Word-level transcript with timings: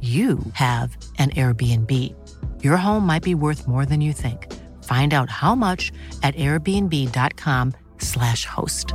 you 0.00 0.38
have 0.54 0.96
an 1.18 1.28
Airbnb. 1.30 1.90
Your 2.62 2.78
home 2.78 3.06
might 3.06 3.22
be 3.22 3.34
worth 3.34 3.68
more 3.68 3.84
than 3.84 4.00
you 4.00 4.14
think. 4.14 4.50
Find 4.84 5.12
out 5.12 5.28
how 5.28 5.54
much 5.54 5.92
at 6.22 6.34
airbnb.com/slash 6.36 8.46
host. 8.46 8.94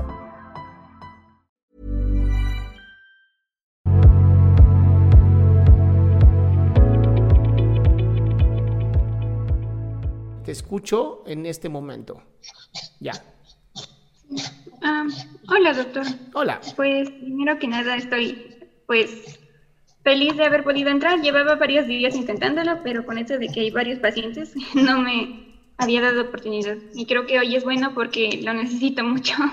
Te 10.44 10.52
escucho 10.52 11.24
en 11.28 11.46
este 11.46 11.70
momento. 11.70 12.22
Ya. 13.00 13.14
Ah, 14.84 15.08
hola, 15.50 15.74
doctor. 15.74 16.04
Hola. 16.34 16.60
Pues 16.76 17.10
primero 17.10 17.58
que 17.58 17.68
nada 17.68 17.96
estoy, 17.96 18.60
pues, 18.86 19.40
feliz 20.06 20.38
de 20.38 20.46
haber 20.46 20.64
podido 20.64 20.90
entrar. 20.92 21.20
Llevaba 21.20 21.56
varios 21.56 21.88
días 21.88 22.16
intentándolo, 22.16 22.82
pero 22.84 23.06
con 23.06 23.18
eso 23.18 23.38
de 23.38 23.48
que 23.50 23.62
hay 23.62 23.72
varios 23.72 24.00
pacientes, 24.00 24.54
no 24.76 25.02
me 25.02 25.60
había 25.78 26.00
dado 26.00 26.22
oportunidad. 26.22 26.78
Y 26.94 27.06
creo 27.06 27.26
que 27.26 27.40
hoy 27.40 27.56
es 27.56 27.66
bueno 27.66 27.94
porque 27.94 28.40
lo 28.42 28.54
necesito 28.54 29.04
mucho. 29.04 29.36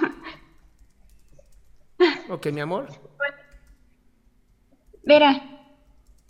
Ok, 2.28 2.48
mi 2.48 2.61
amor. 2.61 2.89
Verá, 5.05 5.41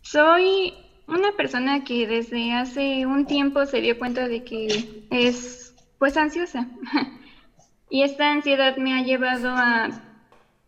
soy 0.03 0.75
una 1.07 1.33
persona 1.33 1.83
que 1.83 2.07
desde 2.07 2.53
hace 2.53 3.07
un 3.07 3.25
tiempo 3.25 3.65
se 3.65 3.81
dio 3.81 3.99
cuenta 3.99 4.29
de 4.29 4.45
que 4.45 5.07
es, 5.11 5.75
pues, 5.99 6.17
ansiosa. 6.17 6.69
Y 7.89 8.03
esta 8.03 8.33
ansiedad 8.33 8.77
me 8.77 8.93
ha 8.95 9.03
llevado 9.03 9.49
a, 9.51 9.89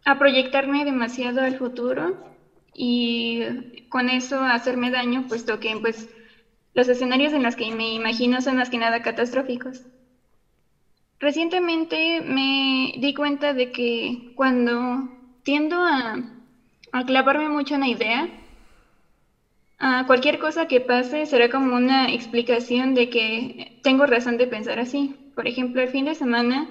a 0.06 0.19
proyectarme 0.19 0.87
demasiado 0.87 1.43
al 1.43 1.59
futuro 1.59 2.33
y 2.74 3.40
con 3.88 4.08
eso 4.10 4.42
hacerme 4.44 4.90
daño, 4.90 5.26
puesto 5.26 5.58
que 5.60 5.76
pues 5.80 6.08
los 6.74 6.88
escenarios 6.88 7.32
en 7.32 7.42
los 7.44 7.56
que 7.56 7.70
me 7.72 7.94
imagino 7.94 8.40
son 8.42 8.56
más 8.56 8.70
que 8.70 8.78
nada 8.78 9.00
catastróficos. 9.02 9.86
Recientemente 11.18 12.20
me 12.20 12.92
di 12.96 13.14
cuenta 13.14 13.54
de 13.54 13.70
que 13.70 14.18
cuando 14.34 15.08
tiendo 15.42 15.76
a, 15.82 16.16
a 16.92 17.04
clavarme 17.04 17.48
mucho 17.48 17.74
en 17.74 17.80
una 17.82 17.88
idea, 17.90 18.28
a 19.78 20.04
cualquier 20.06 20.38
cosa 20.38 20.66
que 20.66 20.80
pase 20.80 21.26
será 21.26 21.48
como 21.48 21.76
una 21.76 22.12
explicación 22.12 22.94
de 22.94 23.08
que 23.08 23.72
tengo 23.82 24.06
razón 24.06 24.36
de 24.36 24.46
pensar 24.48 24.78
así. 24.78 25.14
Por 25.34 25.46
ejemplo, 25.48 25.82
el 25.82 25.90
fin 25.90 26.04
de 26.04 26.14
semana 26.14 26.68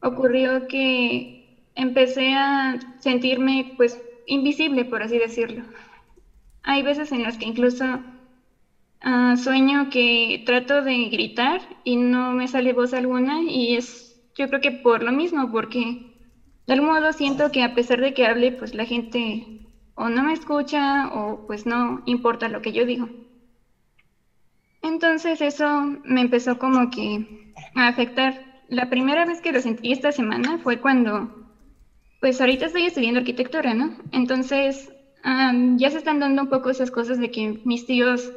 ocurrió 0.00 0.66
que 0.68 1.30
empecé 1.74 2.34
a 2.34 2.78
sentirme 2.98 3.72
pues 3.76 4.02
invisible, 4.26 4.84
por 4.84 5.02
así 5.02 5.18
decirlo. 5.18 5.64
Hay 6.62 6.82
veces 6.82 7.12
en 7.12 7.22
las 7.22 7.38
que 7.38 7.46
incluso 7.46 7.84
ah, 9.00 9.36
sueño 9.36 9.88
que 9.90 10.42
trato 10.44 10.82
de 10.82 11.08
gritar 11.08 11.60
y 11.84 11.96
no 11.96 12.32
me 12.32 12.48
sale 12.48 12.72
voz 12.72 12.92
alguna 12.92 13.42
y 13.42 13.76
es 13.76 14.06
yo 14.36 14.48
creo 14.48 14.60
que 14.60 14.72
por 14.72 15.02
lo 15.02 15.12
mismo, 15.12 15.50
porque 15.50 16.12
de 16.66 16.72
algún 16.72 16.90
modo 16.90 17.12
siento 17.12 17.50
que 17.50 17.62
a 17.62 17.74
pesar 17.74 18.00
de 18.00 18.12
que 18.12 18.26
hable, 18.26 18.52
pues 18.52 18.74
la 18.74 18.84
gente 18.84 19.46
o 19.94 20.08
no 20.10 20.22
me 20.22 20.34
escucha 20.34 21.08
o 21.08 21.46
pues 21.46 21.64
no 21.64 22.02
importa 22.04 22.48
lo 22.48 22.60
que 22.60 22.72
yo 22.72 22.84
digo. 22.84 23.08
Entonces 24.82 25.40
eso 25.40 25.66
me 26.04 26.20
empezó 26.20 26.58
como 26.58 26.90
que 26.90 27.52
a 27.74 27.88
afectar. 27.88 28.34
La 28.68 28.90
primera 28.90 29.24
vez 29.24 29.40
que 29.40 29.52
lo 29.52 29.60
sentí 29.60 29.92
esta 29.92 30.12
semana 30.12 30.58
fue 30.58 30.80
cuando 30.80 31.45
pues 32.26 32.40
ahorita 32.40 32.66
estoy 32.66 32.86
estudiando 32.86 33.20
arquitectura, 33.20 33.72
¿no? 33.72 33.92
Entonces, 34.10 34.90
ya 35.22 35.90
se 35.90 35.98
están 35.98 36.18
dando 36.18 36.42
un 36.42 36.48
poco 36.48 36.70
esas 36.70 36.90
cosas 36.90 37.18
de 37.18 37.30
que 37.30 37.54
mis 37.62 37.84
tíos 37.84 38.32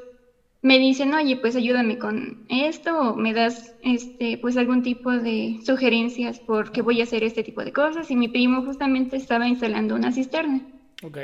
me 0.61 0.77
dicen, 0.77 1.11
oye, 1.15 1.37
pues 1.37 1.55
ayúdame 1.55 1.97
con 1.97 2.37
esto, 2.49 2.95
o 2.95 3.15
me 3.15 3.33
das, 3.33 3.73
este, 3.81 4.37
pues 4.37 4.57
algún 4.57 4.83
tipo 4.83 5.09
de 5.09 5.57
sugerencias 5.63 6.39
porque 6.45 6.83
voy 6.83 7.01
a 7.01 7.05
hacer 7.05 7.23
este 7.23 7.41
tipo 7.41 7.63
de 7.63 7.71
cosas, 7.71 8.11
y 8.11 8.15
mi 8.15 8.27
primo 8.27 8.61
justamente 8.61 9.15
estaba 9.15 9.47
instalando 9.47 9.95
una 9.95 10.11
cisterna. 10.11 10.63
Ok. 11.01 11.17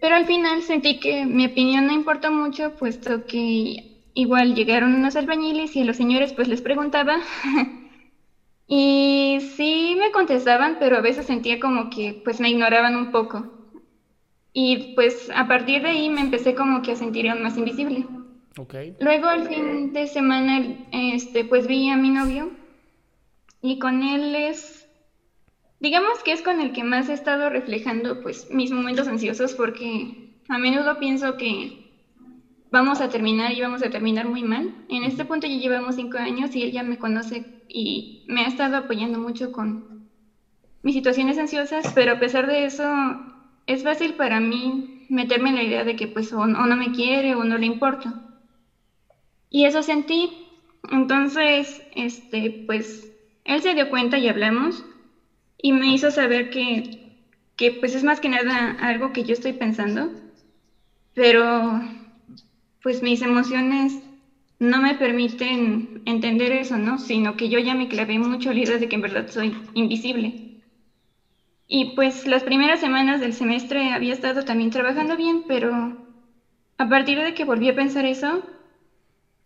Pero 0.00 0.16
al 0.16 0.26
final 0.26 0.60
sentí 0.62 0.98
que 0.98 1.24
mi 1.24 1.46
opinión 1.46 1.86
no 1.86 1.92
importa 1.92 2.32
mucho, 2.32 2.72
puesto 2.72 3.24
que 3.28 3.84
igual 4.12 4.56
llegaron 4.56 4.92
unos 4.92 5.14
albañiles 5.14 5.76
y 5.76 5.82
a 5.82 5.84
los 5.84 5.98
señores 5.98 6.32
pues 6.32 6.48
les 6.48 6.62
preguntaba 6.62 7.20
Y 8.68 9.38
sí 9.56 9.96
me 9.98 10.10
contestaban, 10.10 10.76
pero 10.78 10.98
a 10.98 11.00
veces 11.00 11.26
sentía 11.26 11.58
como 11.58 11.88
que 11.88 12.20
pues 12.22 12.38
me 12.38 12.50
ignoraban 12.50 12.96
un 12.96 13.10
poco. 13.10 13.46
Y 14.52 14.94
pues 14.94 15.30
a 15.34 15.48
partir 15.48 15.82
de 15.82 15.88
ahí 15.88 16.10
me 16.10 16.20
empecé 16.20 16.54
como 16.54 16.82
que 16.82 16.92
a 16.92 16.96
sentir 16.96 17.34
más 17.34 17.56
invisible. 17.56 18.06
Okay. 18.58 18.94
Luego 19.00 19.28
al 19.28 19.46
fin 19.46 19.92
de 19.92 20.06
semana 20.06 20.60
este 20.92 21.44
pues 21.44 21.66
vi 21.66 21.88
a 21.88 21.96
mi 21.96 22.10
novio 22.10 22.50
y 23.62 23.78
con 23.78 24.02
él 24.02 24.34
es 24.34 24.86
digamos 25.80 26.22
que 26.24 26.32
es 26.32 26.42
con 26.42 26.60
el 26.60 26.72
que 26.72 26.82
más 26.82 27.08
he 27.08 27.12
estado 27.12 27.50
reflejando 27.50 28.20
pues 28.20 28.50
mis 28.50 28.72
momentos 28.72 29.06
ansiosos 29.06 29.54
porque 29.54 30.42
a 30.48 30.58
menudo 30.58 30.98
pienso 30.98 31.36
que 31.36 31.70
vamos 32.70 33.00
a 33.00 33.08
terminar 33.08 33.52
y 33.52 33.60
vamos 33.60 33.82
a 33.82 33.90
terminar 33.90 34.26
muy 34.26 34.42
mal. 34.42 34.74
En 34.88 35.04
este 35.04 35.24
punto 35.24 35.46
ya 35.46 35.56
llevamos 35.56 35.94
cinco 35.94 36.18
años 36.18 36.54
y 36.56 36.64
él 36.64 36.72
ya 36.72 36.82
me 36.82 36.98
conoce 36.98 37.57
y 37.68 38.22
me 38.26 38.42
ha 38.42 38.46
estado 38.48 38.76
apoyando 38.76 39.18
mucho 39.18 39.52
con 39.52 39.84
mis 40.82 40.94
situaciones 40.94 41.38
ansiosas, 41.38 41.92
pero 41.94 42.12
a 42.12 42.18
pesar 42.18 42.46
de 42.46 42.64
eso 42.64 42.84
es 43.66 43.82
fácil 43.82 44.14
para 44.14 44.40
mí 44.40 45.06
meterme 45.08 45.50
en 45.50 45.56
la 45.56 45.64
idea 45.64 45.84
de 45.84 45.96
que 45.96 46.06
pues 46.06 46.32
o, 46.32 46.46
no 46.46 46.76
me 46.76 46.92
quiere 46.92 47.34
o 47.34 47.44
no 47.44 47.58
le 47.58 47.66
importo. 47.66 48.14
Y 49.50 49.64
eso 49.64 49.82
sentí. 49.82 50.30
Entonces, 50.90 51.82
este, 51.90 52.50
pues 52.66 53.12
él 53.44 53.60
se 53.62 53.74
dio 53.74 53.88
cuenta 53.88 54.18
y 54.18 54.28
hablamos 54.28 54.84
y 55.60 55.72
me 55.72 55.92
hizo 55.92 56.10
saber 56.10 56.48
que, 56.50 56.82
que 57.56 57.72
pues 57.72 57.94
es 57.94 58.04
más 58.04 58.20
que 58.20 58.28
nada 58.28 58.70
algo 58.78 59.12
que 59.12 59.24
yo 59.24 59.32
estoy 59.32 59.52
pensando, 59.52 60.10
pero 61.14 61.80
pues 62.82 63.02
mis 63.02 63.22
emociones 63.22 64.07
no 64.58 64.80
me 64.80 64.94
permiten 64.94 66.02
entender 66.04 66.52
eso, 66.52 66.76
¿no? 66.78 66.98
Sino 66.98 67.36
que 67.36 67.48
yo 67.48 67.58
ya 67.58 67.74
me 67.74 67.88
clavé 67.88 68.18
mucho 68.18 68.52
la 68.52 68.60
idea 68.60 68.78
de 68.78 68.88
que 68.88 68.96
en 68.96 69.02
verdad 69.02 69.28
soy 69.28 69.54
invisible. 69.74 70.34
Y 71.68 71.94
pues 71.94 72.26
las 72.26 72.42
primeras 72.42 72.80
semanas 72.80 73.20
del 73.20 73.34
semestre 73.34 73.92
había 73.92 74.12
estado 74.12 74.42
también 74.42 74.70
trabajando 74.70 75.16
bien, 75.16 75.44
pero 75.46 75.96
a 76.78 76.88
partir 76.88 77.20
de 77.20 77.34
que 77.34 77.44
volví 77.44 77.68
a 77.68 77.74
pensar 77.74 78.06
eso, 78.06 78.42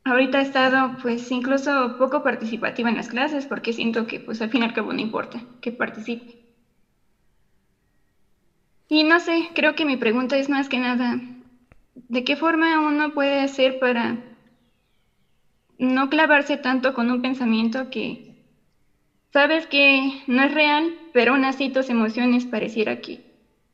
ahorita 0.05 0.39
he 0.39 0.43
estado 0.43 0.97
pues 1.03 1.31
incluso 1.31 1.97
poco 1.99 2.23
participativa 2.23 2.89
en 2.89 2.97
las 2.97 3.09
clases 3.09 3.47
porque 3.47 3.73
siento 3.73 4.07
que 4.07 4.21
pues 4.21 4.41
al 4.41 4.51
fin 4.51 4.63
y 4.63 4.65
al 4.65 4.73
cabo 4.73 4.93
no 4.93 5.01
importa 5.01 5.45
que 5.61 5.73
participe. 5.73 6.37
Y 8.89 9.05
no 9.05 9.19
sé, 9.21 9.51
creo 9.55 9.75
que 9.75 9.85
mi 9.85 9.97
pregunta 9.97 10.37
es 10.37 10.49
más 10.49 10.69
que 10.69 10.79
nada, 10.79 11.19
¿de 12.09 12.25
qué 12.25 12.37
forma 12.37 12.79
uno 12.81 13.13
puede 13.13 13.41
hacer 13.41 13.79
para 13.79 14.19
no 15.83 16.09
clavarse 16.09 16.57
tanto 16.57 16.95
con 16.95 17.11
un 17.11 17.21
pensamiento 17.23 17.91
que 17.91 18.37
sabes 19.33 19.67
que 19.67 20.23
no 20.29 20.45
es 20.45 20.55
real, 20.55 20.95
pero 21.13 21.33
aún 21.33 21.45
así 21.45 21.71
tus 21.71 21.91
emociones 21.91 22.45
pareciera 22.47 23.01
que, 23.01 23.21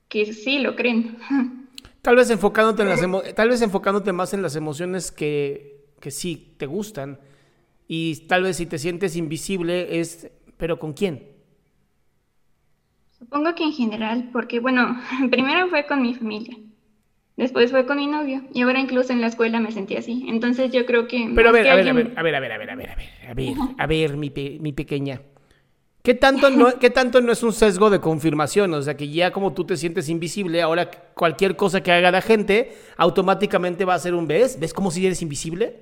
que 0.08 0.32
sí 0.32 0.58
lo 0.58 0.74
creen? 0.74 1.18
Tal 2.02 2.16
vez 2.16 2.30
enfocándote 2.30 2.82
en 2.82 2.88
las 2.88 3.34
tal 3.34 3.48
vez 3.50 3.60
enfocándote 3.60 4.12
más 4.12 4.32
en 4.32 4.40
las 4.40 4.56
emociones 4.56 5.10
que, 5.10 5.90
que 6.00 6.10
sí 6.10 6.54
te 6.56 6.64
gustan. 6.64 7.18
Y 7.86 8.26
tal 8.28 8.44
vez 8.44 8.56
si 8.56 8.66
te 8.66 8.78
sientes 8.78 9.16
invisible 9.16 10.00
es, 10.00 10.30
pero 10.56 10.78
¿con 10.78 10.92
quién? 10.94 11.26
Supongo 13.18 13.54
que 13.54 13.64
en 13.64 13.72
general, 13.72 14.30
porque 14.32 14.60
bueno, 14.60 14.98
primero 15.30 15.68
fue 15.68 15.86
con 15.86 16.00
mi 16.00 16.14
familia, 16.14 16.56
Después 17.38 17.70
fue 17.70 17.86
con 17.86 17.98
mi 17.98 18.08
novio 18.08 18.42
y 18.52 18.62
ahora 18.62 18.80
incluso 18.80 19.12
en 19.12 19.20
la 19.20 19.28
escuela 19.28 19.60
me 19.60 19.70
sentí 19.70 19.96
así. 19.96 20.26
Entonces 20.26 20.72
yo 20.72 20.84
creo 20.84 21.06
que... 21.06 21.30
Pero 21.36 21.50
a 21.50 21.52
ver, 21.52 21.68
a, 21.68 21.76
ver, 21.76 21.88
alguien... 21.88 22.12
a 22.18 22.22
ver, 22.22 22.34
a 22.34 22.40
ver, 22.40 22.52
a 22.52 22.58
ver, 22.58 22.70
a 22.70 22.74
ver, 22.74 22.90
a 22.90 22.96
ver, 22.96 23.08
a 23.28 23.34
ver, 23.34 23.54
a 23.78 23.86
ver, 23.86 24.16
mi, 24.16 24.28
pe 24.28 24.58
mi 24.60 24.72
pequeña. 24.72 25.20
¿Qué 26.02 26.14
tanto, 26.14 26.50
no, 26.50 26.76
¿Qué 26.80 26.90
tanto 26.90 27.20
no 27.20 27.30
es 27.30 27.44
un 27.44 27.52
sesgo 27.52 27.90
de 27.90 28.00
confirmación? 28.00 28.74
O 28.74 28.82
sea, 28.82 28.96
que 28.96 29.08
ya 29.08 29.30
como 29.30 29.54
tú 29.54 29.64
te 29.64 29.76
sientes 29.76 30.08
invisible, 30.08 30.60
ahora 30.60 30.90
cualquier 31.14 31.54
cosa 31.54 31.80
que 31.80 31.92
haga 31.92 32.10
la 32.10 32.22
gente 32.22 32.72
automáticamente 32.96 33.84
va 33.84 33.94
a 33.94 34.00
ser 34.00 34.14
un 34.14 34.26
¿ves? 34.26 34.58
¿Ves 34.58 34.74
cómo 34.74 34.90
si 34.90 35.06
eres 35.06 35.22
invisible? 35.22 35.76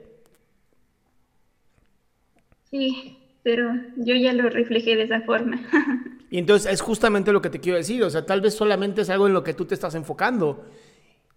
Sí, 2.71 3.17
pero 3.43 3.73
yo 3.97 4.15
ya 4.15 4.35
lo 4.35 4.51
reflejé 4.51 4.95
de 4.95 5.05
esa 5.05 5.23
forma. 5.23 5.59
Y 6.29 6.39
entonces 6.39 6.73
es 6.73 6.81
justamente 6.81 7.33
lo 7.33 7.41
que 7.41 7.51
te 7.51 7.61
quiero 7.61 7.79
decir. 7.79 8.03
O 8.03 8.11
sea, 8.11 8.27
tal 8.27 8.41
vez 8.41 8.55
solamente 8.55 9.03
es 9.03 9.11
algo 9.11 9.27
en 9.27 9.33
lo 9.33 9.45
que 9.45 9.55
tú 9.55 9.65
te 9.65 9.75
estás 9.75 9.95
enfocando. 9.95 10.67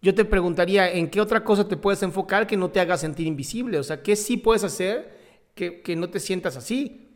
Yo 0.01 0.15
te 0.15 0.23
preguntaría, 0.25 0.91
¿en 0.91 1.09
qué 1.09 1.19
otra 1.19 1.43
cosa 1.43 1.67
te 1.67 1.75
puedes 1.77 2.01
enfocar 2.03 2.47
que 2.47 2.57
no 2.57 2.69
te 2.71 2.79
haga 2.79 2.97
sentir 2.97 3.27
invisible? 3.27 3.79
O 3.79 3.83
sea, 3.83 4.01
¿qué 4.01 4.15
sí 4.15 4.37
puedes 4.37 4.63
hacer 4.63 5.17
que, 5.55 5.81
que 5.81 5.95
no 5.95 6.09
te 6.09 6.19
sientas 6.19 6.55
así? 6.55 7.09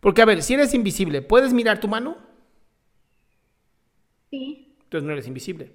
Porque, 0.00 0.22
a 0.22 0.26
ver, 0.26 0.42
si 0.42 0.54
eres 0.54 0.74
invisible, 0.74 1.22
¿puedes 1.22 1.52
mirar 1.52 1.80
tu 1.80 1.88
mano? 1.88 2.16
Sí. 4.30 4.76
Entonces 4.84 5.06
no 5.06 5.12
eres 5.12 5.26
invisible. 5.26 5.72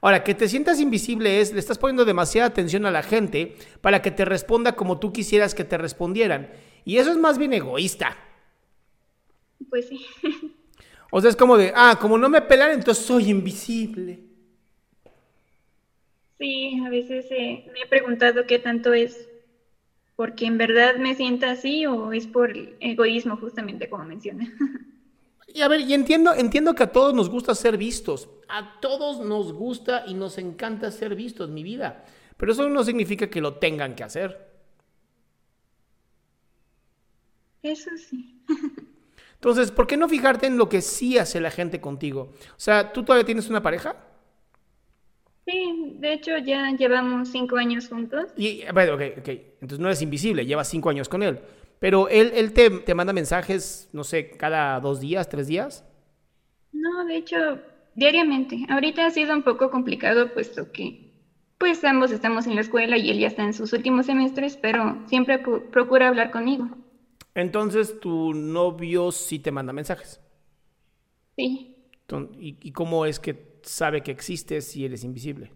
Ahora, 0.00 0.22
que 0.24 0.34
te 0.34 0.48
sientas 0.48 0.80
invisible 0.80 1.40
es, 1.40 1.52
le 1.52 1.58
estás 1.58 1.78
poniendo 1.78 2.04
demasiada 2.04 2.48
atención 2.48 2.86
a 2.86 2.90
la 2.90 3.02
gente 3.02 3.56
para 3.80 4.02
que 4.02 4.10
te 4.10 4.24
responda 4.24 4.76
como 4.76 4.98
tú 4.98 5.12
quisieras 5.12 5.54
que 5.54 5.64
te 5.64 5.78
respondieran. 5.78 6.50
Y 6.84 6.98
eso 6.98 7.10
es 7.10 7.18
más 7.18 7.38
bien 7.38 7.52
egoísta. 7.54 8.16
Pues 9.68 9.88
sí. 9.88 10.04
O 11.12 11.20
sea, 11.20 11.30
es 11.30 11.36
como 11.36 11.56
de, 11.56 11.72
ah, 11.74 11.98
como 12.00 12.18
no 12.18 12.28
me 12.28 12.42
pelan, 12.42 12.72
entonces 12.72 13.06
soy 13.06 13.30
invisible. 13.30 14.25
Sí, 16.38 16.80
a 16.84 16.90
veces 16.90 17.26
eh, 17.30 17.66
me 17.72 17.82
he 17.82 17.86
preguntado 17.86 18.46
qué 18.46 18.58
tanto 18.58 18.92
es 18.92 19.28
porque 20.16 20.46
en 20.46 20.58
verdad 20.58 20.96
me 20.96 21.14
sienta 21.14 21.50
así 21.50 21.86
o 21.86 22.12
es 22.12 22.26
por 22.26 22.52
egoísmo, 22.80 23.36
justamente 23.36 23.88
como 23.88 24.04
mencioné. 24.04 24.52
Y 25.48 25.62
a 25.62 25.68
ver, 25.68 25.80
y 25.80 25.94
entiendo, 25.94 26.34
entiendo 26.34 26.74
que 26.74 26.82
a 26.82 26.92
todos 26.92 27.14
nos 27.14 27.30
gusta 27.30 27.54
ser 27.54 27.78
vistos. 27.78 28.28
A 28.46 28.78
todos 28.80 29.20
nos 29.20 29.54
gusta 29.54 30.04
y 30.06 30.12
nos 30.12 30.36
encanta 30.36 30.90
ser 30.90 31.14
vistos, 31.14 31.48
mi 31.48 31.62
vida. 31.62 32.04
Pero 32.36 32.52
eso 32.52 32.68
no 32.68 32.84
significa 32.84 33.30
que 33.30 33.40
lo 33.40 33.54
tengan 33.54 33.94
que 33.94 34.04
hacer. 34.04 34.50
Eso 37.62 37.90
sí. 37.96 38.42
Entonces, 39.34 39.70
¿por 39.70 39.86
qué 39.86 39.96
no 39.96 40.10
fijarte 40.10 40.46
en 40.46 40.58
lo 40.58 40.68
que 40.68 40.82
sí 40.82 41.16
hace 41.16 41.40
la 41.40 41.50
gente 41.50 41.80
contigo? 41.80 42.34
O 42.50 42.58
sea, 42.60 42.92
¿tú 42.92 43.02
todavía 43.02 43.24
tienes 43.24 43.48
una 43.48 43.62
pareja? 43.62 43.96
Sí, 45.46 45.96
de 46.00 46.12
hecho 46.12 46.36
ya 46.38 46.72
llevamos 46.72 47.28
cinco 47.28 47.56
años 47.56 47.88
juntos. 47.88 48.32
Y, 48.36 48.64
bueno, 48.74 48.94
ok, 48.94 49.02
ok. 49.18 49.28
Entonces 49.60 49.78
no 49.78 49.86
eres 49.86 50.02
invisible, 50.02 50.44
llevas 50.44 50.68
cinco 50.68 50.90
años 50.90 51.08
con 51.08 51.22
él. 51.22 51.38
Pero 51.78 52.08
él, 52.08 52.32
él 52.34 52.52
te, 52.52 52.68
te 52.70 52.94
manda 52.94 53.12
mensajes, 53.12 53.88
no 53.92 54.02
sé, 54.02 54.30
cada 54.30 54.80
dos 54.80 55.00
días, 55.00 55.28
tres 55.28 55.46
días. 55.46 55.84
No, 56.72 57.04
de 57.04 57.16
hecho, 57.16 57.36
diariamente. 57.94 58.66
Ahorita 58.68 59.06
ha 59.06 59.10
sido 59.10 59.34
un 59.34 59.42
poco 59.42 59.70
complicado, 59.70 60.32
puesto 60.34 60.72
que 60.72 61.12
pues 61.58 61.82
ambos 61.84 62.10
estamos 62.10 62.46
en 62.46 62.56
la 62.56 62.60
escuela 62.60 62.98
y 62.98 63.08
él 63.10 63.18
ya 63.18 63.28
está 63.28 63.44
en 63.44 63.54
sus 63.54 63.72
últimos 63.72 64.06
semestres, 64.06 64.56
pero 64.56 64.98
siempre 65.06 65.38
procura 65.38 66.08
hablar 66.08 66.30
conmigo. 66.30 66.68
Entonces, 67.34 68.00
¿tu 68.00 68.34
novio 68.34 69.12
sí 69.12 69.38
te 69.38 69.52
manda 69.52 69.72
mensajes? 69.72 70.20
Sí. 71.36 71.76
¿Y, 72.38 72.56
y 72.60 72.72
cómo 72.72 73.06
es 73.06 73.20
que 73.20 73.55
sabe 73.66 74.02
que 74.02 74.10
existes 74.10 74.66
si 74.66 74.84
eres 74.84 75.04
invisible? 75.04 75.52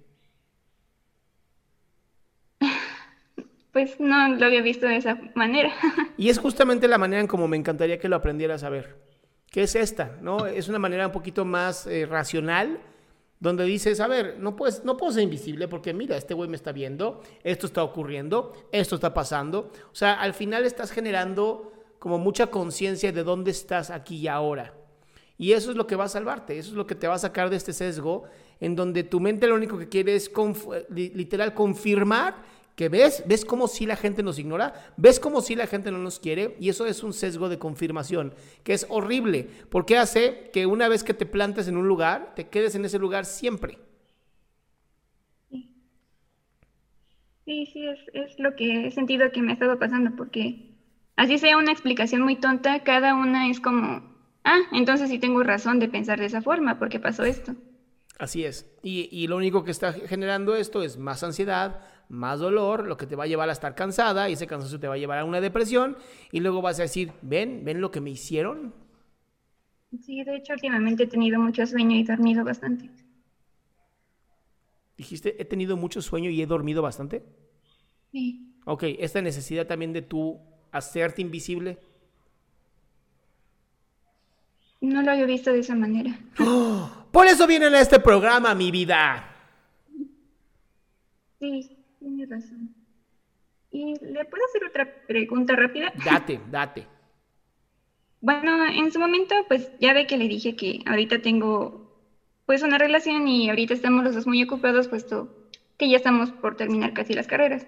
Pues 3.73 4.01
no 4.01 4.29
lo 4.35 4.47
había 4.47 4.63
visto 4.63 4.87
de 4.87 4.97
esa 4.97 5.19
manera. 5.35 5.73
Y 6.17 6.29
es 6.29 6.39
justamente 6.39 6.89
la 6.89 6.99
manera 6.99 7.23
en 7.23 7.27
como 7.27 7.49
me 7.49 7.57
encantaría 7.57 7.99
que 7.99 8.09
lo 8.09 8.17
aprendieras 8.17 8.63
a 8.63 8.69
ver. 8.69 8.99
Que 9.51 9.63
es 9.63 9.75
esta, 9.75 10.19
¿no? 10.21 10.47
Es 10.47 10.69
una 10.69 10.79
manera 10.79 11.07
un 11.07 11.13
poquito 11.13 11.45
más 11.45 11.87
eh, 11.87 12.05
racional, 12.05 12.79
donde 13.39 13.65
dices, 13.65 14.01
a 14.01 14.07
ver, 14.07 14.39
no, 14.39 14.55
puedes, 14.55 14.85
no 14.85 14.97
puedo 14.97 15.13
ser 15.13 15.23
invisible 15.23 15.67
porque 15.67 15.95
mira, 15.95 16.17
este 16.17 16.35
güey 16.35 16.49
me 16.49 16.57
está 16.57 16.73
viendo, 16.73 17.23
esto 17.43 17.67
está 17.67 17.83
ocurriendo, 17.83 18.53
esto 18.71 18.97
está 18.97 19.15
pasando. 19.15 19.73
O 19.91 19.95
sea, 19.95 20.21
al 20.21 20.35
final 20.35 20.67
estás 20.67 20.91
generando 20.91 21.73
como 21.99 22.19
mucha 22.19 22.49
conciencia 22.49 23.13
de 23.13 23.25
dónde 23.25 23.51
estás 23.51 23.91
aquí 23.91 24.17
y 24.17 24.29
ahora. 24.29 24.75
Y 25.41 25.55
eso 25.55 25.71
es 25.71 25.77
lo 25.79 25.87
que 25.87 25.97
va 25.97 26.05
a 26.05 26.09
salvarte, 26.09 26.59
eso 26.59 26.69
es 26.69 26.77
lo 26.77 26.87
que 26.87 26.95
te 26.95 27.09
va 27.09 27.15
a 27.15 27.19
sacar 27.19 27.49
de 27.49 27.57
este 27.57 27.73
sesgo 27.73 28.25
en 28.61 28.77
donde 28.77 29.05
tu 29.05 29.21
mente 29.21 29.47
lo 29.47 29.55
único 29.55 29.79
que 29.79 29.89
quiere 29.89 30.15
es 30.15 30.31
literal 30.91 31.55
confirmar 31.55 32.43
que 32.77 32.91
ves, 32.91 33.25
ves 33.27 33.47
como 33.47 33.67
si 33.67 33.87
la 33.87 33.97
gente 33.97 34.23
nos 34.23 34.39
ignora, 34.39 34.75
ves 34.99 35.19
como 35.19 35.41
si 35.41 35.55
la 35.57 35.67
gente 35.67 35.91
no 35.91 35.97
nos 35.97 36.21
quiere 36.21 36.57
y 36.61 36.69
eso 36.69 36.85
es 36.85 37.03
un 37.03 37.15
sesgo 37.15 37.49
de 37.49 37.59
confirmación 37.59 38.35
que 38.65 38.75
es 38.75 38.85
horrible 38.91 39.49
porque 39.71 39.97
hace 39.97 40.51
que 40.53 40.67
una 40.67 40.89
vez 40.89 41.03
que 41.05 41.15
te 41.15 41.25
plantes 41.25 41.69
en 41.69 41.79
un 41.79 41.89
lugar, 41.89 42.35
te 42.37 42.49
quedes 42.49 42.75
en 42.75 42.85
ese 42.85 42.99
lugar 42.99 43.25
siempre. 43.25 43.79
Sí, 47.47 47.65
sí, 47.73 47.87
es, 47.87 47.99
es 48.13 48.39
lo 48.39 48.55
que 48.57 48.89
he 48.89 48.91
sentido 48.91 49.33
que 49.33 49.41
me 49.41 49.53
ha 49.53 49.55
estado 49.55 49.79
pasando 49.79 50.15
porque 50.17 50.69
así 51.17 51.39
sea 51.39 51.57
una 51.57 51.73
explicación 51.73 52.21
muy 52.21 52.37
tonta, 52.37 52.81
cada 52.85 53.15
una 53.15 53.49
es 53.49 53.59
como 53.59 54.10
ah, 54.45 54.61
entonces 54.73 55.09
sí 55.11 55.19
tengo 55.19 55.43
razón 55.43 55.79
de 55.79 55.89
pensar 55.89 56.19
de 56.19 56.27
esa 56.27 56.43
forma 56.43 56.79
porque 56.79 57.01
pasó 57.01 57.25
esto. 57.25 57.55
Así 58.21 58.45
es. 58.45 58.71
Y, 58.83 59.27
lo 59.29 59.37
único 59.39 59.65
que 59.65 59.71
está 59.71 59.95
generando 59.95 60.55
esto 60.55 60.83
es 60.83 60.99
más 60.99 61.23
ansiedad, 61.23 61.81
más 62.11 62.39
dolor, 62.39 62.87
lo 62.87 62.99
que 62.99 63.07
te 63.07 63.17
va 63.17 63.25
a 63.25 63.27
llevar 63.27 63.49
a 63.49 63.53
estar 63.53 63.75
cansada 63.75 64.29
y 64.29 64.35
ese 64.35 64.47
cansancio 64.47 64.79
te 64.79 64.89
va 64.89 64.95
a 64.95 64.99
llevar 64.99 65.19
a 65.19 65.25
una 65.25 65.41
depresión 65.41 65.97
y 66.31 66.41
luego 66.41 66.61
vas 66.61 66.79
a 66.79 66.83
decir, 66.83 67.13
ven, 67.23 67.65
ven 67.65 67.81
lo 67.81 67.91
que 67.91 68.03
me 68.03 68.11
hicieron. 68.11 68.75
Sí, 70.03 70.23
de 70.23 70.37
hecho 70.37 70.53
últimamente 70.53 71.05
he 71.05 71.07
tenido 71.07 71.41
mucho 71.41 71.67
sueño 71.67 71.97
y 71.97 72.03
he 72.03 72.05
dormido 72.05 72.45
bastante. 72.45 72.91
¿Dijiste, 74.99 75.41
he 75.41 75.47
tenido 75.47 75.79
mucho 75.79 76.03
sueño 76.03 76.29
y 76.29 76.43
he 76.43 76.47
dormido 76.47 76.83
bastante? 76.83 77.25
Sí. 78.13 78.55
Ok, 78.67 78.85
esta 78.99 79.23
necesidad 79.23 79.67
también 79.67 79.95
de 79.95 80.03
tú 80.03 80.39
hacerte 80.73 81.23
invisible 81.23 81.79
no 84.81 85.03
lo 85.03 85.13
había 85.13 85.27
visto 85.27 85.53
de 85.53 85.61
esa 85.61 85.75
manera. 85.75 86.19
Por 87.13 87.27
eso 87.27 87.47
vienen 87.47 87.75
a 87.75 87.81
este 87.81 88.01
programa, 88.01 88.55
mi 88.55 88.71
vida. 88.71 89.27
Sí, 91.39 91.77
tiene 91.99 92.27
razón. 92.27 92.75
¿Y 93.71 93.95
le 94.01 94.25
puedo 94.25 94.45
hacer 94.47 94.65
otra 94.69 94.89
pregunta 95.07 95.55
rápida? 95.57 95.93
Date, 96.05 96.41
date. 96.51 96.87
Bueno, 98.21 98.67
en 98.67 98.93
su 98.93 98.99
momento, 98.99 99.35
pues 99.49 99.71
ya 99.81 99.95
ve 99.95 100.07
que 100.07 100.19
le 100.19 100.29
dije 100.29 100.55
que 100.55 100.81
ahorita 100.87 101.23
tengo 101.23 101.89
pues 102.45 102.63
una 102.63 102.79
relación 102.79 103.27
y 103.29 103.49
ahorita 103.49 103.73
estamos 103.73 104.05
los 104.05 104.15
dos 104.15 104.27
muy 104.27 104.43
ocupados, 104.43 104.89
puesto 104.89 105.49
que 105.79 105.89
ya 105.89 105.97
estamos 105.97 106.31
por 106.31 106.57
terminar 106.57 106.93
casi 106.93 107.15
las 107.15 107.27
carreras. 107.27 107.67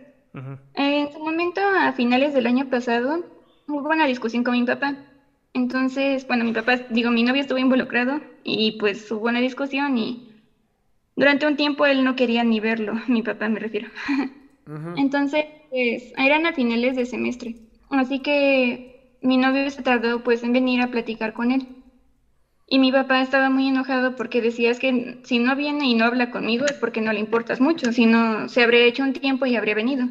En 0.74 1.12
su 1.12 1.18
momento, 1.20 1.60
a 1.60 1.92
finales 1.92 2.34
del 2.34 2.46
año 2.46 2.68
pasado, 2.68 3.24
hubo 3.68 3.88
una 3.88 4.06
discusión 4.06 4.44
con 4.44 4.54
mi 4.54 4.64
papá 4.64 5.11
entonces, 5.54 6.26
bueno, 6.26 6.44
mi 6.44 6.52
papá, 6.52 6.76
digo, 6.88 7.10
mi 7.10 7.22
novio 7.22 7.42
estuvo 7.42 7.58
involucrado 7.58 8.20
y 8.42 8.72
pues 8.72 9.10
hubo 9.10 9.28
una 9.28 9.40
discusión 9.40 9.98
y 9.98 10.22
durante 11.16 11.46
un 11.46 11.56
tiempo 11.56 11.86
él 11.86 12.04
no 12.04 12.14
quería 12.16 12.44
ni 12.44 12.60
verlo, 12.60 12.94
mi 13.08 13.22
papá 13.22 13.48
me 13.48 13.60
refiero. 13.60 13.88
Entonces, 14.94 15.44
pues 15.70 16.12
eran 16.16 16.46
a 16.46 16.52
finales 16.54 16.96
de 16.96 17.06
semestre. 17.06 17.56
Así 17.90 18.20
que 18.20 18.82
mi 19.20 19.36
novio 19.38 19.70
se 19.70 19.82
tardó 19.82 20.20
pues 20.22 20.42
en 20.44 20.52
venir 20.52 20.80
a 20.82 20.88
platicar 20.88 21.32
con 21.32 21.50
él. 21.52 21.68
Y 22.66 22.80
mi 22.80 22.90
papá 22.90 23.20
estaba 23.20 23.50
muy 23.50 23.68
enojado 23.68 24.14
porque 24.14 24.40
decía 24.40 24.72
es 24.72 24.80
que 24.80 25.16
si 25.22 25.38
no 25.38 25.54
viene 25.54 25.86
y 25.86 25.94
no 25.94 26.06
habla 26.06 26.26
conmigo 26.26 26.66
es 26.66 26.76
porque 26.76 27.00
no 27.00 27.12
le 27.12 27.20
importas 27.20 27.60
mucho, 27.60 27.92
si 27.92 28.04
no 28.06 28.48
se 28.48 28.62
habría 28.64 28.84
hecho 28.86 29.04
un 29.04 29.12
tiempo 29.12 29.46
y 29.46 29.54
habría 29.54 29.76
venido. 29.76 30.06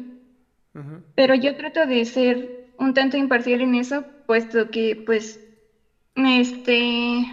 Pero 1.14 1.34
yo 1.34 1.54
trato 1.54 1.86
de 1.86 2.04
ser 2.04 2.50
un 2.82 2.94
tanto 2.94 3.16
imparcial 3.16 3.60
en 3.62 3.74
eso, 3.74 4.04
puesto 4.26 4.70
que 4.70 4.96
pues 5.06 5.40
este 6.16 7.26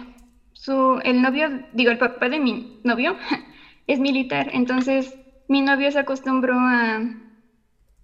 su 0.52 1.00
el 1.04 1.22
novio, 1.22 1.48
digo 1.72 1.90
el 1.90 1.98
papá 1.98 2.28
de 2.28 2.38
mi 2.38 2.80
novio 2.84 3.16
es 3.86 3.98
militar, 3.98 4.50
entonces 4.52 5.16
mi 5.48 5.60
novio 5.62 5.90
se 5.90 5.98
acostumbró 5.98 6.54
a, 6.58 7.00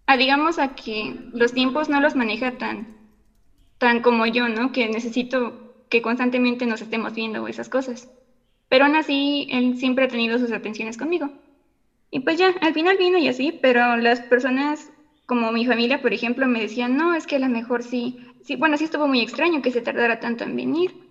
a, 0.07 0.17
digamos, 0.17 0.59
a 0.59 0.75
que 0.75 1.15
los 1.33 1.53
tiempos 1.53 1.89
no 1.89 2.01
los 2.01 2.17
maneja 2.17 2.59
tan, 2.59 2.87
tan 3.79 4.01
como 4.01 4.27
yo, 4.27 4.49
¿no? 4.49 4.73
Que 4.73 4.89
necesito 4.89 5.55
que 5.89 6.03
constantemente 6.03 6.67
nos 6.67 6.83
estemos 6.83 7.15
viendo 7.15 7.47
esas 7.49 7.69
cosas. 7.69 8.09
Pero 8.69 8.85
aún 8.87 8.97
así, 8.97 9.47
él 9.51 9.77
siempre 9.79 10.05
ha 10.05 10.09
tenido 10.09 10.39
sus 10.39 10.53
atenciones 10.53 10.97
conmigo. 10.97 11.31
Y 12.11 12.21
pues 12.21 12.39
ya, 12.39 12.55
al 12.61 12.75
final 12.75 12.97
vino 12.97 13.19
y 13.19 13.29
así, 13.29 13.53
pero 13.53 13.97
las 13.97 14.21
personas 14.23 14.91
como 15.27 15.53
mi 15.53 15.67
familia, 15.67 16.01
por 16.01 16.13
ejemplo, 16.13 16.47
me 16.47 16.61
decían, 16.61 16.97
no, 16.97 17.15
es 17.15 17.27
que 17.27 17.37
a 17.37 17.41
lo 17.41 17.49
mejor 17.49 17.83
sí, 17.83 18.19
sí, 18.43 18.57
bueno, 18.57 18.77
sí 18.79 18.85
estuvo 18.85 19.09
muy 19.09 19.21
extraño 19.21 19.61
que 19.61 19.73
se 19.73 19.83
tardara 19.83 20.21
tanto 20.21 20.45
en 20.45 20.57
venir. 20.57 21.07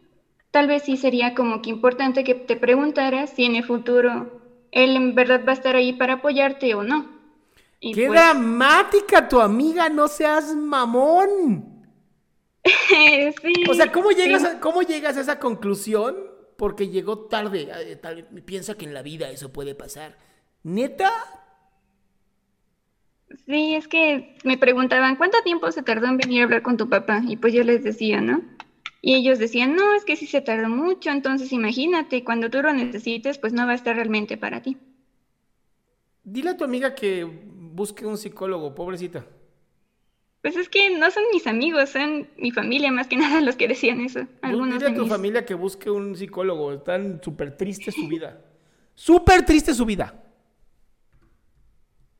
Tal 0.51 0.67
vez 0.67 0.83
sí 0.83 0.95
sería 0.95 1.35
como 1.35 1.61
que 1.61 1.69
importante 1.69 2.23
que 2.23 2.33
te 2.33 2.55
preguntaras 2.55 3.29
si 3.31 3.43
en 3.43 3.57
el 3.57 3.65
futuro 3.65 4.41
él 4.71 4.95
en 4.95 5.15
verdad 5.15 5.43
va 5.45 5.51
a 5.51 5.55
estar 5.55 5.75
ahí 5.75 5.93
para 5.93 6.13
apoyarte 6.13 6.73
o 6.75 6.83
no. 6.83 7.13
¡Qué 7.81 8.07
pues 8.07 8.11
dramática 8.11 9.27
tu 9.27 9.39
amiga! 9.39 9.89
¡No 9.89 10.07
seas 10.07 10.55
mamón! 10.55 11.85
sí. 12.63 13.63
O 13.69 13.73
sea, 13.73 13.91
¿cómo 13.91 14.11
llegas, 14.11 14.43
a, 14.43 14.59
¿cómo 14.59 14.81
llegas 14.81 15.17
a 15.17 15.21
esa 15.21 15.39
conclusión? 15.39 16.15
Porque 16.57 16.87
llegó 16.87 17.27
tarde. 17.27 17.99
Tal, 18.01 18.25
piensa 18.45 18.75
que 18.75 18.85
en 18.85 18.93
la 18.93 19.01
vida 19.01 19.29
eso 19.29 19.51
puede 19.51 19.75
pasar. 19.75 20.17
¿Neta? 20.63 21.11
Sí, 23.45 23.75
es 23.75 23.87
que 23.87 24.35
me 24.43 24.57
preguntaban, 24.57 25.15
¿cuánto 25.15 25.41
tiempo 25.43 25.71
se 25.71 25.83
tardó 25.83 26.07
en 26.07 26.17
venir 26.17 26.41
a 26.41 26.43
hablar 26.45 26.61
con 26.61 26.77
tu 26.77 26.89
papá? 26.89 27.21
Y 27.27 27.37
pues 27.37 27.53
yo 27.53 27.63
les 27.63 27.83
decía, 27.83 28.21
¿no? 28.21 28.41
Y 29.01 29.13
ellos 29.13 29.37
decían, 29.37 29.75
no, 29.75 29.93
es 29.93 30.03
que 30.03 30.15
sí 30.15 30.25
se 30.25 30.41
tardó 30.41 30.67
mucho, 30.67 31.11
entonces 31.11 31.51
imagínate, 31.51 32.23
cuando 32.23 32.49
tú 32.49 32.61
lo 32.61 32.73
necesites, 32.73 33.37
pues 33.37 33.53
no 33.53 33.65
va 33.65 33.73
a 33.73 33.75
estar 33.75 33.95
realmente 33.95 34.35
para 34.35 34.61
ti. 34.61 34.77
Dile 36.23 36.51
a 36.51 36.57
tu 36.57 36.63
amiga 36.63 36.95
que 36.95 37.23
busque 37.23 38.05
un 38.05 38.17
psicólogo, 38.17 38.73
pobrecita. 38.73 39.25
Pues 40.41 40.57
es 40.57 40.69
que 40.69 40.97
no 40.97 41.11
son 41.11 41.23
mis 41.31 41.45
amigos, 41.45 41.89
son 41.89 42.27
mi 42.37 42.51
familia 42.51 42.91
más 42.91 43.07
que 43.07 43.17
nada 43.17 43.41
los 43.41 43.55
que 43.55 43.67
decían 43.67 44.01
eso. 44.01 44.21
Algunos 44.41 44.79
Dile 44.79 44.91
a 44.91 44.95
tu 44.95 45.05
familia 45.05 45.45
que 45.45 45.53
busque 45.53 45.91
un 45.91 46.15
psicólogo, 46.15 46.73
están 46.73 47.21
súper 47.23 47.55
triste 47.55 47.91
su 47.91 48.07
vida. 48.07 48.41
Súper 48.95 49.45
triste 49.45 49.73
su 49.73 49.85
vida. 49.85 50.24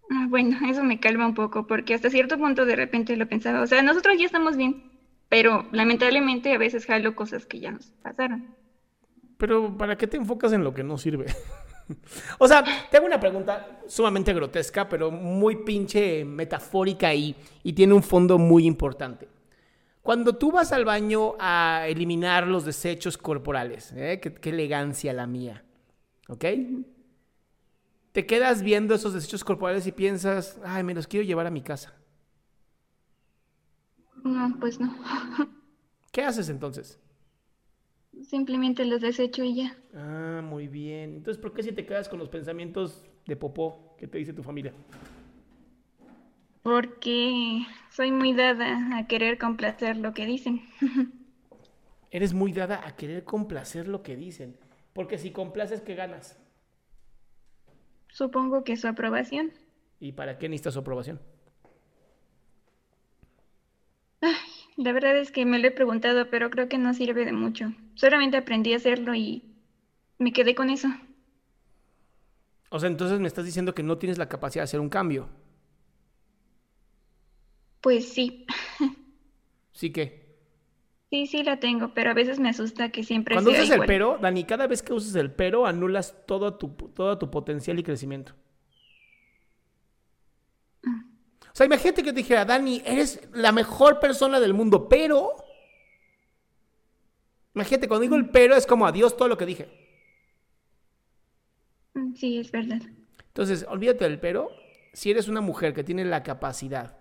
Ah, 0.09 0.27
bueno, 0.29 0.57
eso 0.69 0.83
me 0.83 0.99
calma 0.99 1.25
un 1.25 1.33
poco, 1.33 1.65
porque 1.65 1.93
hasta 1.93 2.09
cierto 2.09 2.37
punto 2.37 2.65
de 2.65 2.75
repente 2.75 3.15
lo 3.17 3.27
pensaba. 3.27 3.61
O 3.61 3.67
sea, 3.67 3.81
nosotros 3.81 4.15
ya 4.17 4.25
estamos 4.25 4.55
bien, 4.55 4.91
pero 5.29 5.67
lamentablemente 5.71 6.53
a 6.53 6.57
veces 6.57 6.85
jalo 6.85 7.15
cosas 7.15 7.45
que 7.45 7.59
ya 7.59 7.71
nos 7.71 7.87
pasaron. 8.03 8.55
Pero 9.37 9.77
¿para 9.77 9.97
qué 9.97 10.07
te 10.07 10.17
enfocas 10.17 10.53
en 10.53 10.63
lo 10.63 10.73
que 10.73 10.83
no 10.83 10.97
sirve? 10.97 11.25
o 12.39 12.47
sea, 12.47 12.63
tengo 12.91 13.05
una 13.05 13.19
pregunta 13.19 13.81
sumamente 13.87 14.33
grotesca, 14.33 14.87
pero 14.87 15.11
muy 15.11 15.57
pinche 15.63 16.23
metafórica 16.23 17.13
y, 17.13 17.35
y 17.63 17.73
tiene 17.73 17.93
un 17.93 18.03
fondo 18.03 18.37
muy 18.37 18.65
importante. 18.65 19.27
Cuando 20.01 20.35
tú 20.35 20.51
vas 20.51 20.71
al 20.71 20.85
baño 20.85 21.33
a 21.39 21.85
eliminar 21.87 22.45
los 22.45 22.63
desechos 22.63 23.17
corporales, 23.17 23.91
¿eh? 23.93 24.19
qué, 24.21 24.35
qué 24.35 24.51
elegancia 24.51 25.13
la 25.13 25.25
mía, 25.25 25.63
¿ok? 26.27 26.45
Te 28.15 28.25
quedas 28.25 28.63
viendo 28.63 28.95
esos 28.95 29.13
desechos 29.13 29.43
corporales 29.43 29.85
y 29.87 29.91
piensas, 29.91 30.57
ay, 30.63 30.83
me 30.83 30.93
los 30.93 31.05
quiero 31.05 31.25
llevar 31.25 31.47
a 31.47 31.51
mi 31.51 31.61
casa. 31.61 31.93
No, 34.23 34.55
pues 34.57 34.79
no. 34.79 34.95
¿Qué 36.13 36.23
haces 36.23 36.47
entonces? 36.47 36.97
Simplemente 38.23 38.85
los 38.85 39.01
desecho 39.01 39.43
y 39.43 39.55
ya. 39.55 39.77
Ah, 39.93 40.41
muy 40.41 40.69
bien. 40.69 41.17
Entonces, 41.17 41.41
¿por 41.41 41.53
qué 41.53 41.61
si 41.61 41.73
te 41.73 41.85
quedas 41.85 42.07
con 42.07 42.17
los 42.17 42.29
pensamientos 42.29 43.03
de 43.27 43.35
popó 43.35 43.97
que 43.97 44.07
te 44.07 44.17
dice 44.17 44.31
tu 44.31 44.43
familia? 44.43 44.71
Porque 46.63 47.65
soy 47.91 48.13
muy 48.13 48.31
dada 48.31 48.97
a 48.97 49.07
querer 49.07 49.37
complacer 49.37 49.97
lo 49.97 50.13
que 50.13 50.25
dicen. 50.25 50.61
Eres 52.11 52.33
muy 52.33 52.53
dada 52.53 52.87
a 52.87 52.95
querer 52.95 53.25
complacer 53.25 53.89
lo 53.89 54.03
que 54.03 54.15
dicen. 54.15 54.55
Porque 54.93 55.17
si 55.17 55.31
complaces, 55.31 55.81
¿qué 55.81 55.95
ganas? 55.95 56.39
Supongo 58.15 58.63
que 58.63 58.77
su 58.77 58.87
aprobación. 58.87 59.51
¿Y 59.99 60.13
para 60.13 60.37
qué 60.37 60.47
necesitas 60.47 60.75
su 60.75 60.79
aprobación? 60.79 61.19
la 64.77 64.93
verdad 64.93 65.17
es 65.17 65.33
que 65.33 65.45
me 65.45 65.59
lo 65.59 65.67
he 65.67 65.71
preguntado, 65.71 66.29
pero 66.29 66.49
creo 66.49 66.69
que 66.69 66.77
no 66.77 66.93
sirve 66.93 67.25
de 67.25 67.33
mucho. 67.33 67.73
Solamente 67.95 68.37
aprendí 68.37 68.71
a 68.71 68.77
hacerlo 68.77 69.15
y 69.15 69.43
me 70.17 70.31
quedé 70.31 70.55
con 70.55 70.69
eso. 70.69 70.87
O 72.69 72.79
sea, 72.79 72.87
entonces 72.87 73.19
me 73.19 73.27
estás 73.27 73.43
diciendo 73.43 73.75
que 73.75 73.83
no 73.83 73.97
tienes 73.97 74.17
la 74.17 74.29
capacidad 74.29 74.61
de 74.61 74.69
hacer 74.69 74.79
un 74.79 74.87
cambio. 74.87 75.27
Pues 77.81 78.13
sí. 78.13 78.45
¿Sí 79.73 79.91
qué? 79.91 80.24
Sí, 81.09 81.27
sí 81.27 81.43
la 81.43 81.59
tengo, 81.59 81.93
pero 81.93 82.11
a 82.11 82.13
veces 82.13 82.39
me 82.39 82.49
asusta 82.49 82.89
que 82.89 83.03
siempre 83.03 83.35
Cuando 83.35 83.51
usas 83.51 83.69
el 83.69 83.85
pero, 83.85 84.17
Dani, 84.19 84.43
cada 84.43 84.67
vez 84.67 84.81
que 84.81 84.93
usas 84.93 85.15
el 85.15 85.31
pero, 85.31 85.65
anulas 85.65 86.25
todo 86.25 86.55
tu, 86.55 86.69
todo 86.69 87.17
tu 87.17 87.29
potencial 87.29 87.77
y 87.77 87.83
crecimiento. 87.83 88.33
Mm. 90.83 91.01
O 91.41 91.53
sea, 91.53 91.65
imagínate 91.65 92.01
que 92.01 92.11
te 92.11 92.17
dijera, 92.17 92.43
Dani, 92.43 92.81
eres 92.85 93.27
la 93.33 93.51
mejor 93.51 93.99
persona 93.99 94.39
del 94.39 94.53
mundo, 94.53 94.89
pero... 94.89 95.35
Imagínate, 97.53 97.87
cuando 97.87 98.01
digo 98.01 98.15
el 98.15 98.29
pero 98.29 98.55
es 98.55 98.65
como 98.65 98.85
adiós 98.85 99.15
todo 99.15 99.29
lo 99.29 99.37
que 99.37 99.45
dije. 99.45 99.69
Mm, 101.93 102.15
sí, 102.15 102.39
es 102.39 102.51
verdad. 102.51 102.81
Entonces, 103.27 103.65
olvídate 103.69 104.03
del 104.03 104.19
pero. 104.19 104.49
Si 104.91 105.11
eres 105.11 105.27
una 105.27 105.41
mujer 105.41 105.73
que 105.73 105.83
tiene 105.83 106.03
la 106.05 106.23
capacidad 106.23 106.97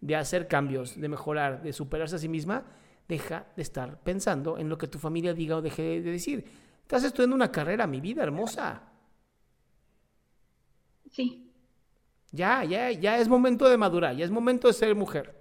de 0.00 0.16
hacer 0.16 0.48
cambios, 0.48 1.00
de 1.00 1.08
mejorar, 1.08 1.62
de 1.62 1.72
superarse 1.72 2.16
a 2.16 2.18
sí 2.18 2.28
misma, 2.28 2.64
deja 3.08 3.46
de 3.56 3.62
estar 3.62 4.00
pensando 4.02 4.58
en 4.58 4.68
lo 4.68 4.78
que 4.78 4.88
tu 4.88 4.98
familia 4.98 5.34
diga 5.34 5.56
o 5.56 5.62
deje 5.62 6.00
de 6.00 6.12
decir. 6.12 6.44
Estás 6.82 7.04
estudiando 7.04 7.36
una 7.36 7.50
carrera, 7.50 7.86
mi 7.86 8.00
vida 8.00 8.22
hermosa. 8.22 8.82
Sí. 11.10 11.50
Ya, 12.32 12.64
ya, 12.64 12.90
ya 12.90 13.18
es 13.18 13.28
momento 13.28 13.68
de 13.68 13.76
madurar, 13.76 14.16
ya 14.16 14.24
es 14.24 14.30
momento 14.30 14.68
de 14.68 14.74
ser 14.74 14.94
mujer. 14.94 15.34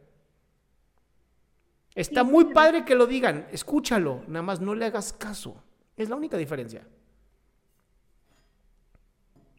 Está 1.95 2.23
muy 2.23 2.45
padre 2.45 2.85
que 2.85 2.95
lo 2.95 3.05
digan, 3.05 3.47
escúchalo, 3.51 4.23
nada 4.27 4.41
más 4.41 4.61
no 4.61 4.73
le 4.73 4.85
hagas 4.85 5.13
caso. 5.13 5.61
Es 5.95 6.09
la 6.09 6.15
única 6.15 6.37
diferencia. 6.37 6.87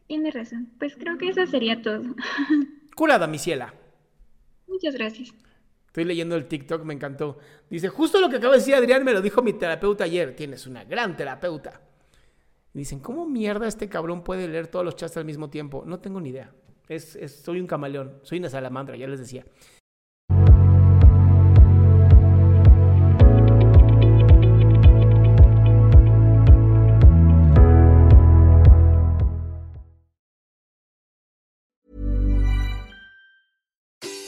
Tiene 0.07 0.31
razón. 0.31 0.69
Pues 0.77 0.95
creo 0.95 1.17
que 1.17 1.29
eso 1.29 1.45
sería 1.47 1.81
todo. 1.81 2.03
Curada, 2.95 3.27
mi 3.27 3.39
ciela. 3.39 3.73
Muchas 4.67 4.95
gracias. 4.95 5.33
Estoy 5.95 6.03
leyendo 6.03 6.35
el 6.35 6.45
TikTok, 6.45 6.83
me 6.83 6.93
encantó. 6.93 7.37
Dice, 7.69 7.87
justo 7.87 8.19
lo 8.19 8.29
que 8.29 8.35
acaba 8.35 8.51
de 8.51 8.59
decir 8.59 8.75
Adrián 8.75 9.05
me 9.05 9.13
lo 9.13 9.21
dijo 9.21 9.41
mi 9.41 9.53
terapeuta 9.53 10.03
ayer. 10.03 10.35
Tienes 10.35 10.67
una 10.67 10.83
gran 10.83 11.15
terapeuta. 11.15 11.79
dicen, 12.73 12.99
¿cómo 12.99 13.25
mierda 13.25 13.65
este 13.65 13.87
cabrón 13.87 14.21
puede 14.21 14.49
leer 14.49 14.67
todos 14.67 14.83
los 14.83 14.97
chats 14.97 15.15
al 15.15 15.23
mismo 15.23 15.49
tiempo? 15.49 15.83
No 15.85 16.01
tengo 16.01 16.19
ni 16.19 16.31
idea. 16.31 16.51
Es, 16.89 17.17
soy 17.41 17.61
un 17.61 17.67
camaleón, 17.67 18.19
soy 18.23 18.39
una 18.39 18.49
salamandra, 18.49 18.97
ya 18.97 19.07
les 19.07 19.21
decía. 19.21 19.45